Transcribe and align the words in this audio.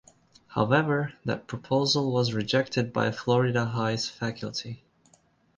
However, 0.47 1.13
that 1.25 1.45
proposal 1.45 2.11
was 2.11 2.33
rejected 2.33 2.91
by 2.91 3.11
Florida 3.11 3.65
High's 3.65 4.09
faculty. 4.09 4.83